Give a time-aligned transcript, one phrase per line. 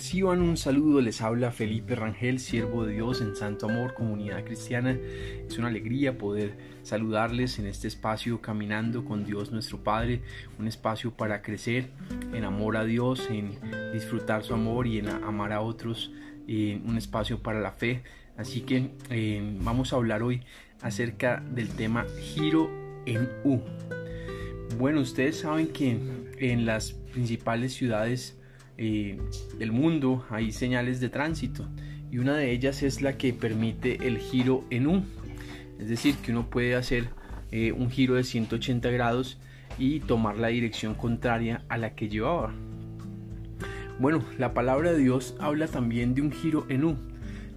[0.00, 4.96] Reciban un saludo, les habla Felipe Rangel, siervo de Dios en Santo Amor, comunidad cristiana.
[5.46, 10.22] Es una alegría poder saludarles en este espacio caminando con Dios nuestro Padre,
[10.58, 11.90] un espacio para crecer
[12.32, 13.50] en amor a Dios, en
[13.92, 16.10] disfrutar su amor y en amar a otros,
[16.48, 18.02] un espacio para la fe.
[18.38, 20.40] Así que eh, vamos a hablar hoy
[20.80, 22.70] acerca del tema giro
[23.04, 23.60] en U.
[24.78, 25.98] Bueno, ustedes saben que
[26.38, 28.39] en las principales ciudades
[28.82, 29.18] eh,
[29.58, 31.68] del mundo hay señales de tránsito
[32.10, 35.02] y una de ellas es la que permite el giro en U.
[35.78, 37.10] Es decir, que uno puede hacer
[37.52, 39.38] eh, un giro de 180 grados
[39.78, 42.54] y tomar la dirección contraria a la que llevaba.
[43.98, 46.96] Bueno, la palabra de Dios habla también de un giro en U,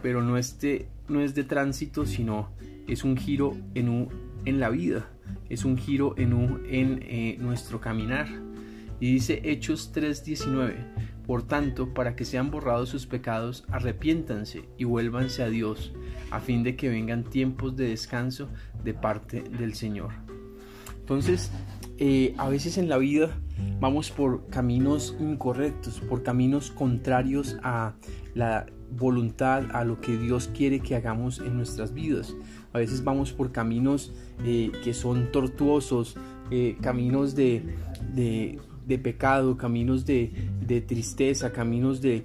[0.00, 2.50] pero no, este, no es de tránsito, sino
[2.86, 4.08] es un giro en U
[4.44, 5.10] en la vida,
[5.48, 8.28] es un giro en U en eh, nuestro caminar.
[9.00, 10.76] Y dice Hechos 3:19,
[11.26, 15.92] por tanto, para que sean borrados sus pecados, arrepiéntanse y vuélvanse a Dios,
[16.30, 18.48] a fin de que vengan tiempos de descanso
[18.82, 20.10] de parte del Señor.
[21.00, 21.50] Entonces,
[21.98, 23.40] eh, a veces en la vida
[23.80, 27.94] vamos por caminos incorrectos, por caminos contrarios a
[28.34, 32.36] la voluntad, a lo que Dios quiere que hagamos en nuestras vidas.
[32.72, 34.12] A veces vamos por caminos
[34.44, 36.16] eh, que son tortuosos,
[36.50, 37.62] eh, caminos de,
[38.14, 38.58] de
[38.96, 40.30] pecado, caminos de,
[40.86, 42.24] tristeza, caminos de,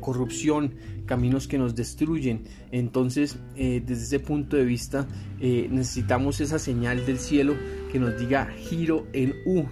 [0.00, 2.44] corrupción, caminos que nos destruyen.
[2.70, 5.06] Entonces, eh, desde ese punto de vista,
[5.40, 7.54] eh, necesitamos esa señal del cielo
[7.92, 9.64] que nos diga giro en U.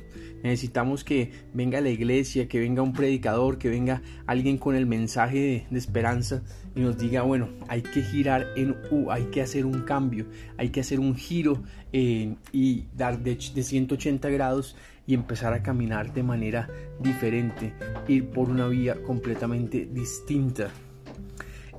[0.47, 5.67] Necesitamos que venga la iglesia, que venga un predicador, que venga alguien con el mensaje
[5.69, 6.45] de, esperanza
[6.77, 10.69] y nos diga, bueno, hay que girar en U, hay que hacer un cambio, hay
[10.69, 16.15] que hacer un giro eh, y dar de, de 180 grados y empezar a caminar
[16.15, 16.69] de manera
[17.01, 17.75] diferente,
[18.07, 20.71] ir por una vía completamente distinta.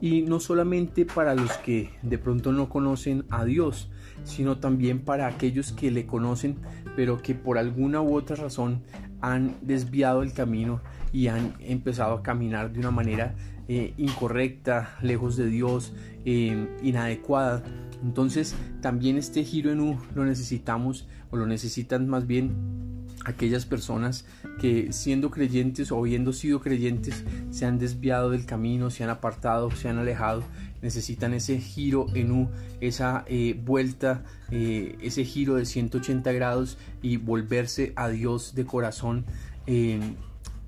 [0.02, 3.90] Y no solamente para los que de pronto no conocen a Dios,
[4.28, 6.58] sino también para aquellos que le conocen,
[6.96, 8.84] pero que por alguna u otra razón
[9.22, 13.36] han desviado el camino y han empezado a caminar de una manera
[13.68, 15.94] eh, incorrecta, lejos de Dios,
[16.26, 17.64] eh, inadecuada.
[18.04, 24.26] Entonces también este giro en U lo necesitamos o lo necesitan más bien aquellas personas
[24.60, 29.70] que siendo creyentes o habiendo sido creyentes se han desviado del camino, se han apartado,
[29.72, 30.44] se han alejado,
[30.82, 32.50] necesitan ese giro en U,
[32.82, 39.26] esa eh, vuelta, eh, ese giro de 180 grados y volverse a Dios de corazón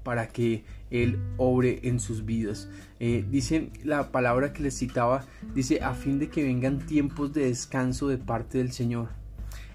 [0.04, 2.68] para que Él obre en sus vidas.
[3.00, 7.46] Eh, dice la palabra que les citaba, dice a fin de que vengan tiempos de
[7.46, 9.10] descanso de parte del Señor.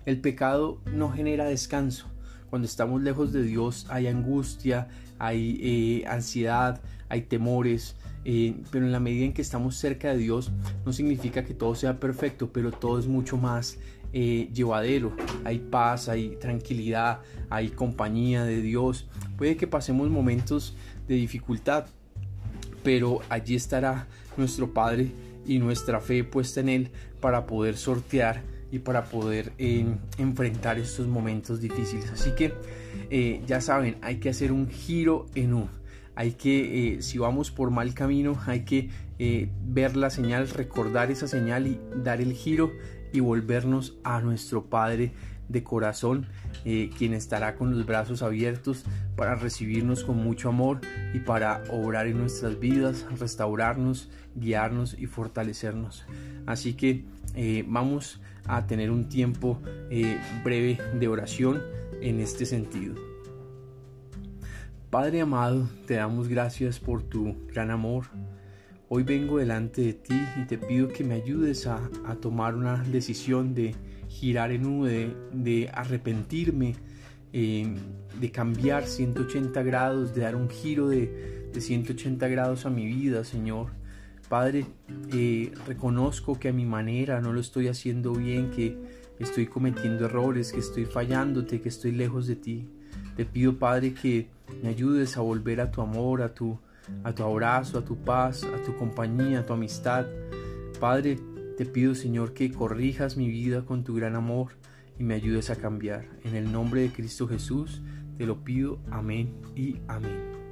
[0.04, 2.13] El pecado no genera descanso
[2.54, 4.86] cuando estamos lejos de Dios hay angustia,
[5.18, 10.18] hay eh, ansiedad, hay temores, eh, pero en la medida en que estamos cerca de
[10.18, 10.52] Dios
[10.86, 13.76] no significa que todo sea perfecto, pero todo es mucho más
[14.12, 15.16] eh, llevadero.
[15.42, 19.08] Hay paz, hay tranquilidad, hay compañía de Dios.
[19.36, 20.76] Puede que pasemos momentos
[21.08, 21.86] de dificultad,
[22.84, 24.06] pero allí estará
[24.36, 25.10] nuestro Padre
[25.44, 28.44] y nuestra fe puesta en Él para poder sortear
[28.74, 29.86] y para poder eh,
[30.18, 32.10] enfrentar estos momentos difíciles.
[32.10, 32.52] Así que
[33.08, 35.68] eh, ya saben, hay que hacer un giro en U.
[36.16, 38.90] Hay que, eh, si vamos por mal camino, hay que
[39.64, 42.72] ver la señal, recordar esa señal y dar el giro
[43.12, 45.12] y volvernos a nuestro Padre
[45.48, 46.26] de corazón,
[46.64, 50.80] quien estará con los brazos abiertos para recibirnos con mucho amor
[51.12, 56.04] y para obrar en nuestras vidas, restaurarnos, guiarnos y fortalecernos.
[56.46, 57.04] Así que
[57.68, 59.60] vamos a tener un tiempo
[59.90, 61.62] eh, breve de oración
[62.00, 62.94] en este sentido.
[64.90, 68.04] Padre amado, te damos gracias por tu gran amor.
[68.88, 71.80] Hoy vengo delante de ti y te pido que me ayudes a,
[72.20, 73.74] tomar una decisión de
[74.08, 76.76] girar en U, de, arrepentirme,
[77.32, 77.74] eh,
[78.20, 83.24] de cambiar 180 grados, de dar un giro de, de 180 grados a mi vida,
[83.24, 83.70] Señor.
[84.34, 84.66] Padre,
[85.12, 88.76] eh, reconozco que a mi manera no lo estoy haciendo bien, que
[89.20, 92.68] estoy cometiendo errores, que estoy fallándote, que estoy lejos de ti.
[93.14, 94.28] Te pido, Padre, que
[94.60, 96.58] me ayudes a volver a tu amor, a tu,
[97.04, 100.04] a tu abrazo, a tu paz, a tu compañía, a tu amistad.
[100.80, 101.16] Padre,
[101.56, 104.56] te pido, Señor, que corrijas mi vida con tu gran amor
[104.98, 106.06] y me ayudes a cambiar.
[106.24, 107.82] En el nombre de Cristo Jesús,
[108.18, 108.80] te lo pido.
[108.90, 110.43] Amén y amén.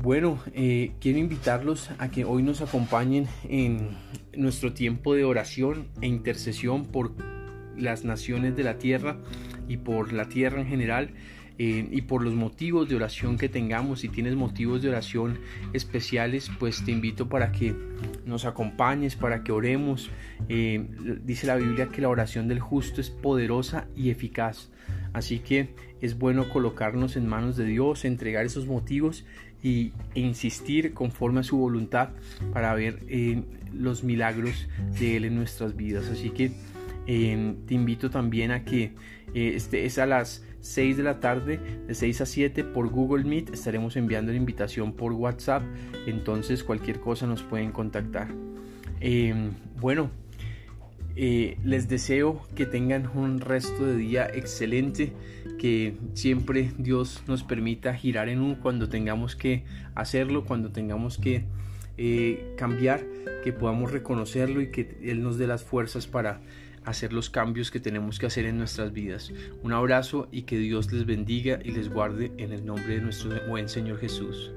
[0.00, 3.96] Bueno, eh, quiero invitarlos a que hoy nos acompañen en
[4.36, 7.10] nuestro tiempo de oración e intercesión por
[7.76, 9.16] las naciones de la tierra
[9.66, 11.10] y por la tierra en general.
[11.60, 14.02] eh, y por los motivos de oración que tengamos.
[14.02, 15.40] Si tienes motivos de oración
[15.72, 17.74] especiales, pues te invito para que
[18.24, 20.08] nos acompañes, para que oremos.
[20.48, 20.86] Eh,
[21.24, 24.70] dice la Biblia que la oración del justo es poderosa y eficaz.
[25.12, 29.24] Así que es bueno colocarnos en manos de Dios, entregar esos motivos
[29.62, 32.10] y, insistir conforme a su voluntad
[32.52, 34.68] para ver eh, los milagros
[34.98, 36.08] de Él en nuestras vidas.
[36.08, 36.52] Así que
[37.06, 38.92] eh, te invito también a que
[39.34, 43.24] eh, este es a las 6 de la tarde, de 6 a 7 por Google
[43.24, 43.50] Meet.
[43.50, 45.62] Estaremos enviando la invitación por WhatsApp.
[46.06, 48.28] Entonces cualquier cosa nos pueden contactar.
[49.80, 50.10] bueno,
[51.20, 55.12] eh, les deseo que tengan un resto de día excelente,
[55.58, 59.64] que siempre Dios nos permita girar en un cuando tengamos que
[59.96, 61.42] hacerlo, cuando tengamos que
[61.96, 63.04] eh, cambiar,
[63.42, 66.40] que podamos reconocerlo y que Él nos dé las fuerzas para
[66.84, 69.32] hacer los cambios que tenemos que hacer en nuestras vidas.
[69.64, 73.32] Un abrazo y que Dios les bendiga y les guarde en el nombre de nuestro
[73.48, 74.52] buen Señor Jesús.